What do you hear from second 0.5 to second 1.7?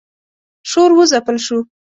شور و ځپل شو.